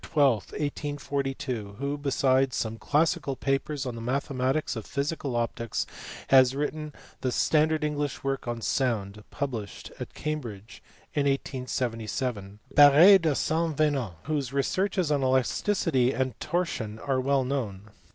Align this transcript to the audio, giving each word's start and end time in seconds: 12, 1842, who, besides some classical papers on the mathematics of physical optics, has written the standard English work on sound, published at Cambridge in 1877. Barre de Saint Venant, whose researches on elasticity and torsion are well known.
12, 0.03 0.33
1842, 0.53 1.75
who, 1.77 1.95
besides 1.95 2.55
some 2.55 2.79
classical 2.79 3.35
papers 3.35 3.85
on 3.85 3.93
the 3.93 4.01
mathematics 4.01 4.75
of 4.75 4.83
physical 4.87 5.35
optics, 5.35 5.85
has 6.29 6.55
written 6.55 6.91
the 7.19 7.31
standard 7.31 7.83
English 7.83 8.23
work 8.23 8.47
on 8.47 8.61
sound, 8.61 9.23
published 9.29 9.91
at 9.99 10.15
Cambridge 10.15 10.81
in 11.13 11.27
1877. 11.27 12.57
Barre 12.73 13.19
de 13.19 13.35
Saint 13.35 13.77
Venant, 13.77 14.15
whose 14.23 14.51
researches 14.51 15.11
on 15.11 15.21
elasticity 15.21 16.13
and 16.13 16.33
torsion 16.39 16.97
are 16.97 17.21
well 17.21 17.43
known. 17.43 17.91